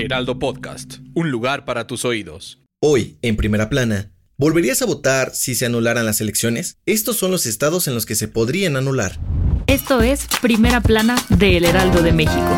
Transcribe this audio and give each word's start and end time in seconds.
Heraldo 0.00 0.38
Podcast, 0.38 0.94
un 1.14 1.30
lugar 1.30 1.66
para 1.66 1.86
tus 1.86 2.06
oídos. 2.06 2.62
Hoy, 2.80 3.18
en 3.20 3.36
primera 3.36 3.68
plana, 3.68 4.12
¿volverías 4.38 4.80
a 4.80 4.86
votar 4.86 5.34
si 5.34 5.54
se 5.54 5.66
anularan 5.66 6.06
las 6.06 6.22
elecciones? 6.22 6.78
Estos 6.86 7.16
son 7.16 7.30
los 7.30 7.44
estados 7.44 7.86
en 7.86 7.94
los 7.94 8.06
que 8.06 8.14
se 8.14 8.26
podrían 8.26 8.76
anular. 8.76 9.20
Esto 9.66 10.00
es 10.00 10.26
Primera 10.40 10.80
Plana 10.80 11.22
de 11.28 11.58
El 11.58 11.66
Heraldo 11.66 12.02
de 12.02 12.12
México. 12.12 12.56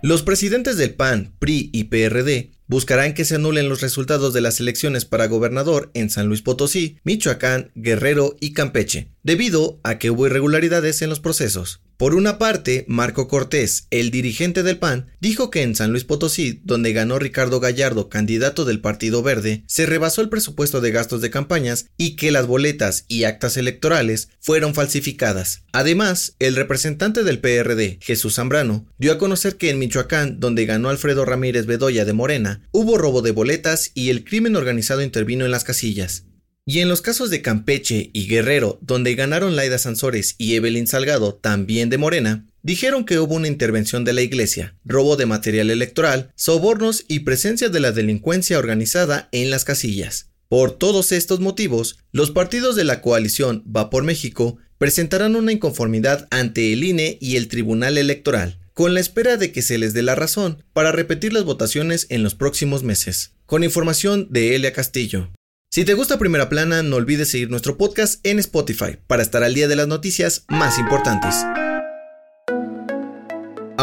Los 0.00 0.22
presidentes 0.22 0.78
del 0.78 0.94
PAN, 0.94 1.34
PRI 1.38 1.70
y 1.72 1.84
PRD 1.84 2.52
buscarán 2.66 3.12
que 3.12 3.26
se 3.26 3.34
anulen 3.34 3.68
los 3.68 3.82
resultados 3.82 4.32
de 4.32 4.40
las 4.40 4.58
elecciones 4.58 5.04
para 5.04 5.26
gobernador 5.26 5.90
en 5.92 6.08
San 6.08 6.28
Luis 6.28 6.40
Potosí, 6.40 6.98
Michoacán, 7.04 7.72
Guerrero 7.74 8.36
y 8.40 8.54
Campeche, 8.54 9.10
debido 9.22 9.80
a 9.84 9.98
que 9.98 10.10
hubo 10.10 10.26
irregularidades 10.26 11.02
en 11.02 11.10
los 11.10 11.20
procesos. 11.20 11.82
Por 11.96 12.16
una 12.16 12.38
parte, 12.38 12.84
Marco 12.88 13.28
Cortés, 13.28 13.86
el 13.90 14.10
dirigente 14.10 14.64
del 14.64 14.78
PAN, 14.78 15.12
dijo 15.20 15.50
que 15.50 15.62
en 15.62 15.76
San 15.76 15.92
Luis 15.92 16.02
Potosí, 16.02 16.60
donde 16.64 16.92
ganó 16.92 17.20
Ricardo 17.20 17.60
Gallardo, 17.60 18.08
candidato 18.08 18.64
del 18.64 18.80
Partido 18.80 19.22
Verde, 19.22 19.62
se 19.68 19.86
rebasó 19.86 20.20
el 20.20 20.28
presupuesto 20.28 20.80
de 20.80 20.90
gastos 20.90 21.20
de 21.20 21.30
campañas 21.30 21.86
y 21.96 22.16
que 22.16 22.32
las 22.32 22.48
boletas 22.48 23.04
y 23.06 23.24
actas 23.24 23.56
electorales 23.56 24.28
fueron 24.40 24.74
falsificadas. 24.74 25.62
Además, 25.72 26.34
el 26.40 26.56
representante 26.56 27.22
del 27.22 27.38
PRD, 27.38 27.98
Jesús 28.00 28.34
Zambrano, 28.34 28.86
dio 28.98 29.12
a 29.12 29.18
conocer 29.18 29.56
que 29.56 29.70
en 29.70 29.78
Michoacán, 29.78 30.40
donde 30.40 30.66
ganó 30.66 30.88
Alfredo 30.88 31.24
Ramírez 31.24 31.66
Bedoya 31.66 32.04
de 32.04 32.12
Morena, 32.12 32.68
hubo 32.72 32.98
robo 32.98 33.22
de 33.22 33.30
boletas 33.30 33.92
y 33.94 34.10
el 34.10 34.24
crimen 34.24 34.56
organizado 34.56 35.00
intervino 35.00 35.44
en 35.44 35.52
las 35.52 35.62
casillas. 35.62 36.24
Y 36.66 36.78
en 36.78 36.88
los 36.88 37.02
casos 37.02 37.28
de 37.28 37.42
Campeche 37.42 38.08
y 38.14 38.26
Guerrero, 38.26 38.78
donde 38.80 39.14
ganaron 39.14 39.54
Laida 39.54 39.76
Sansores 39.76 40.34
y 40.38 40.54
Evelyn 40.54 40.86
Salgado, 40.86 41.34
también 41.34 41.90
de 41.90 41.98
Morena, 41.98 42.46
dijeron 42.62 43.04
que 43.04 43.18
hubo 43.18 43.34
una 43.34 43.48
intervención 43.48 44.02
de 44.04 44.14
la 44.14 44.22
iglesia, 44.22 44.74
robo 44.82 45.16
de 45.16 45.26
material 45.26 45.68
electoral, 45.68 46.32
sobornos 46.36 47.04
y 47.06 47.20
presencia 47.20 47.68
de 47.68 47.80
la 47.80 47.92
delincuencia 47.92 48.58
organizada 48.58 49.28
en 49.30 49.50
las 49.50 49.64
casillas. 49.64 50.30
Por 50.48 50.70
todos 50.70 51.12
estos 51.12 51.40
motivos, 51.40 51.98
los 52.12 52.30
partidos 52.30 52.76
de 52.76 52.84
la 52.84 53.02
coalición 53.02 53.62
Va 53.64 53.90
por 53.90 54.04
México 54.04 54.56
presentarán 54.78 55.36
una 55.36 55.52
inconformidad 55.52 56.28
ante 56.30 56.72
el 56.72 56.82
INE 56.82 57.18
y 57.20 57.36
el 57.36 57.48
Tribunal 57.48 57.98
Electoral, 57.98 58.58
con 58.72 58.94
la 58.94 59.00
espera 59.00 59.36
de 59.36 59.52
que 59.52 59.60
se 59.60 59.76
les 59.76 59.92
dé 59.92 60.02
la 60.02 60.14
razón 60.14 60.64
para 60.72 60.92
repetir 60.92 61.34
las 61.34 61.44
votaciones 61.44 62.06
en 62.08 62.22
los 62.22 62.34
próximos 62.34 62.82
meses. 62.82 63.32
Con 63.44 63.64
información 63.64 64.28
de 64.30 64.56
Elia 64.56 64.72
Castillo. 64.72 65.30
Si 65.74 65.84
te 65.84 65.94
gusta 65.94 66.20
Primera 66.20 66.48
Plana, 66.48 66.84
no 66.84 66.94
olvides 66.94 67.32
seguir 67.32 67.50
nuestro 67.50 67.76
podcast 67.76 68.24
en 68.24 68.38
Spotify 68.38 68.96
para 69.08 69.24
estar 69.24 69.42
al 69.42 69.54
día 69.54 69.66
de 69.66 69.74
las 69.74 69.88
noticias 69.88 70.44
más 70.46 70.78
importantes. 70.78 71.34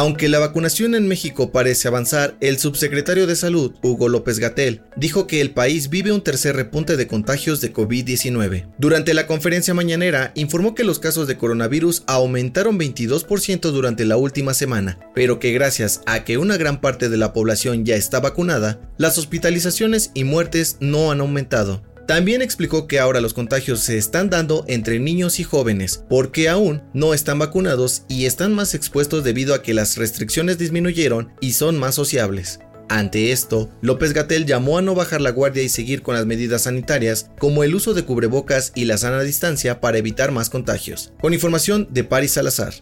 Aunque 0.01 0.29
la 0.29 0.39
vacunación 0.39 0.95
en 0.95 1.07
México 1.07 1.51
parece 1.51 1.87
avanzar, 1.87 2.35
el 2.41 2.57
subsecretario 2.57 3.27
de 3.27 3.35
Salud, 3.35 3.75
Hugo 3.83 4.09
López 4.09 4.39
Gatel, 4.39 4.81
dijo 4.95 5.27
que 5.27 5.41
el 5.41 5.51
país 5.51 5.91
vive 5.91 6.11
un 6.11 6.23
tercer 6.23 6.55
repunte 6.55 6.97
de 6.97 7.05
contagios 7.05 7.61
de 7.61 7.71
COVID-19. 7.71 8.65
Durante 8.79 9.13
la 9.13 9.27
conferencia 9.27 9.75
mañanera, 9.75 10.31
informó 10.33 10.73
que 10.73 10.83
los 10.83 10.97
casos 10.97 11.27
de 11.27 11.37
coronavirus 11.37 12.01
aumentaron 12.07 12.79
22% 12.79 13.69
durante 13.69 14.05
la 14.05 14.17
última 14.17 14.55
semana, 14.55 14.97
pero 15.13 15.37
que 15.37 15.53
gracias 15.53 16.01
a 16.07 16.23
que 16.23 16.39
una 16.39 16.57
gran 16.57 16.81
parte 16.81 17.07
de 17.07 17.17
la 17.17 17.31
población 17.31 17.85
ya 17.85 17.95
está 17.95 18.19
vacunada, 18.19 18.81
las 18.97 19.19
hospitalizaciones 19.19 20.09
y 20.15 20.23
muertes 20.23 20.77
no 20.79 21.11
han 21.11 21.21
aumentado. 21.21 21.83
También 22.11 22.41
explicó 22.41 22.87
que 22.87 22.99
ahora 22.99 23.21
los 23.21 23.33
contagios 23.33 23.79
se 23.79 23.97
están 23.97 24.29
dando 24.29 24.65
entre 24.67 24.99
niños 24.99 25.39
y 25.39 25.45
jóvenes, 25.45 26.03
porque 26.09 26.49
aún 26.49 26.81
no 26.93 27.13
están 27.13 27.39
vacunados 27.39 28.03
y 28.09 28.25
están 28.25 28.53
más 28.53 28.73
expuestos 28.73 29.23
debido 29.23 29.53
a 29.53 29.61
que 29.61 29.73
las 29.73 29.95
restricciones 29.95 30.57
disminuyeron 30.57 31.31
y 31.39 31.53
son 31.53 31.79
más 31.79 31.95
sociables. 31.95 32.59
Ante 32.89 33.31
esto, 33.31 33.69
López 33.79 34.11
Gatel 34.11 34.45
llamó 34.45 34.77
a 34.77 34.81
no 34.81 34.93
bajar 34.93 35.21
la 35.21 35.31
guardia 35.31 35.63
y 35.63 35.69
seguir 35.69 36.01
con 36.01 36.13
las 36.13 36.25
medidas 36.25 36.63
sanitarias, 36.63 37.29
como 37.39 37.63
el 37.63 37.73
uso 37.73 37.93
de 37.93 38.03
cubrebocas 38.03 38.73
y 38.75 38.83
la 38.83 38.97
sana 38.97 39.21
distancia 39.21 39.79
para 39.79 39.97
evitar 39.97 40.33
más 40.33 40.49
contagios. 40.49 41.13
Con 41.21 41.33
información 41.33 41.87
de 41.91 42.03
Paris 42.03 42.31
Salazar. 42.31 42.73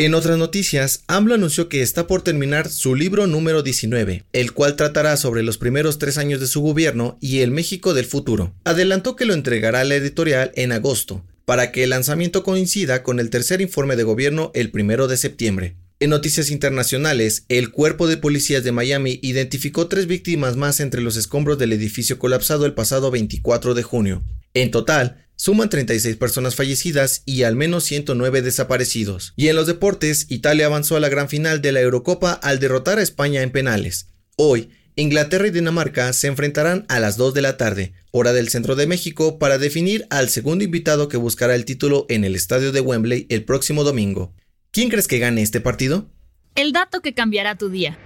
En 0.00 0.14
otras 0.14 0.38
noticias, 0.38 1.04
AMLO 1.08 1.34
anunció 1.34 1.68
que 1.68 1.82
está 1.82 2.06
por 2.06 2.22
terminar 2.22 2.70
su 2.70 2.94
libro 2.94 3.26
número 3.26 3.62
19, 3.62 4.24
el 4.32 4.52
cual 4.52 4.74
tratará 4.74 5.18
sobre 5.18 5.42
los 5.42 5.58
primeros 5.58 5.98
tres 5.98 6.16
años 6.16 6.40
de 6.40 6.46
su 6.46 6.62
gobierno 6.62 7.18
y 7.20 7.40
el 7.40 7.50
México 7.50 7.92
del 7.92 8.06
futuro. 8.06 8.54
Adelantó 8.64 9.14
que 9.14 9.26
lo 9.26 9.34
entregará 9.34 9.80
a 9.80 9.84
la 9.84 9.96
editorial 9.96 10.52
en 10.54 10.72
agosto, 10.72 11.22
para 11.44 11.70
que 11.70 11.84
el 11.84 11.90
lanzamiento 11.90 12.44
coincida 12.44 13.02
con 13.02 13.20
el 13.20 13.28
tercer 13.28 13.60
informe 13.60 13.94
de 13.94 14.04
gobierno 14.04 14.50
el 14.54 14.70
primero 14.70 15.06
de 15.06 15.18
septiembre. 15.18 15.76
En 15.98 16.08
noticias 16.08 16.50
internacionales, 16.50 17.44
el 17.50 17.70
cuerpo 17.70 18.08
de 18.08 18.16
policías 18.16 18.64
de 18.64 18.72
Miami 18.72 19.20
identificó 19.22 19.86
tres 19.86 20.06
víctimas 20.06 20.56
más 20.56 20.80
entre 20.80 21.02
los 21.02 21.18
escombros 21.18 21.58
del 21.58 21.74
edificio 21.74 22.18
colapsado 22.18 22.64
el 22.64 22.72
pasado 22.72 23.10
24 23.10 23.74
de 23.74 23.82
junio. 23.82 24.22
En 24.54 24.70
total, 24.70 25.26
suman 25.40 25.70
36 25.70 26.18
personas 26.18 26.54
fallecidas 26.54 27.22
y 27.24 27.44
al 27.44 27.56
menos 27.56 27.84
109 27.84 28.42
desaparecidos. 28.42 29.32
Y 29.36 29.48
en 29.48 29.56
los 29.56 29.66
deportes, 29.66 30.26
Italia 30.28 30.66
avanzó 30.66 30.96
a 30.96 31.00
la 31.00 31.08
gran 31.08 31.30
final 31.30 31.62
de 31.62 31.72
la 31.72 31.80
Eurocopa 31.80 32.32
al 32.32 32.58
derrotar 32.60 32.98
a 32.98 33.02
España 33.02 33.40
en 33.40 33.50
penales. 33.50 34.08
Hoy, 34.36 34.68
Inglaterra 34.96 35.46
y 35.46 35.50
Dinamarca 35.50 36.12
se 36.12 36.26
enfrentarán 36.26 36.84
a 36.90 37.00
las 37.00 37.16
2 37.16 37.32
de 37.32 37.40
la 37.40 37.56
tarde, 37.56 37.94
hora 38.10 38.34
del 38.34 38.50
centro 38.50 38.76
de 38.76 38.86
México, 38.86 39.38
para 39.38 39.56
definir 39.56 40.06
al 40.10 40.28
segundo 40.28 40.62
invitado 40.62 41.08
que 41.08 41.16
buscará 41.16 41.54
el 41.54 41.64
título 41.64 42.04
en 42.10 42.24
el 42.24 42.36
estadio 42.36 42.70
de 42.70 42.82
Wembley 42.82 43.24
el 43.30 43.44
próximo 43.44 43.82
domingo. 43.82 44.34
¿Quién 44.72 44.90
crees 44.90 45.08
que 45.08 45.20
gane 45.20 45.40
este 45.40 45.62
partido? 45.62 46.10
El 46.54 46.72
dato 46.72 47.00
que 47.00 47.14
cambiará 47.14 47.56
tu 47.56 47.70
día. 47.70 47.98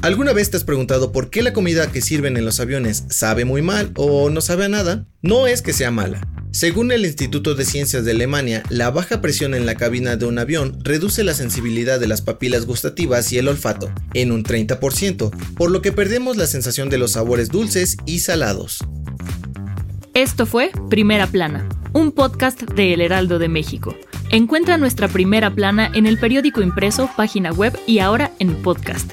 ¿Alguna 0.00 0.32
vez 0.32 0.48
te 0.50 0.56
has 0.56 0.62
preguntado 0.62 1.10
por 1.10 1.28
qué 1.28 1.42
la 1.42 1.52
comida 1.52 1.90
que 1.90 2.00
sirven 2.00 2.36
en 2.36 2.44
los 2.44 2.60
aviones 2.60 3.04
sabe 3.10 3.44
muy 3.44 3.62
mal 3.62 3.90
o 3.96 4.30
no 4.30 4.40
sabe 4.40 4.66
a 4.66 4.68
nada? 4.68 5.06
No 5.22 5.48
es 5.48 5.60
que 5.60 5.72
sea 5.72 5.90
mala. 5.90 6.20
Según 6.52 6.92
el 6.92 7.04
Instituto 7.04 7.56
de 7.56 7.64
Ciencias 7.64 8.04
de 8.04 8.12
Alemania, 8.12 8.62
la 8.70 8.90
baja 8.90 9.20
presión 9.20 9.54
en 9.54 9.66
la 9.66 9.74
cabina 9.74 10.16
de 10.16 10.24
un 10.24 10.38
avión 10.38 10.78
reduce 10.84 11.24
la 11.24 11.34
sensibilidad 11.34 11.98
de 11.98 12.06
las 12.06 12.22
papilas 12.22 12.64
gustativas 12.64 13.32
y 13.32 13.38
el 13.38 13.48
olfato 13.48 13.90
en 14.14 14.30
un 14.30 14.44
30%, 14.44 15.30
por 15.56 15.70
lo 15.72 15.82
que 15.82 15.90
perdemos 15.90 16.36
la 16.36 16.46
sensación 16.46 16.90
de 16.90 16.98
los 16.98 17.12
sabores 17.12 17.48
dulces 17.48 17.96
y 18.06 18.20
salados. 18.20 18.78
Esto 20.14 20.46
fue 20.46 20.70
Primera 20.88 21.26
Plana, 21.26 21.68
un 21.92 22.12
podcast 22.12 22.62
de 22.62 22.94
El 22.94 23.00
Heraldo 23.00 23.40
de 23.40 23.48
México. 23.48 23.96
Encuentra 24.30 24.78
nuestra 24.78 25.08
primera 25.08 25.52
plana 25.52 25.90
en 25.92 26.06
el 26.06 26.18
periódico 26.18 26.62
impreso, 26.62 27.10
página 27.16 27.52
web 27.52 27.76
y 27.86 27.98
ahora 27.98 28.32
en 28.38 28.54
podcast. 28.62 29.12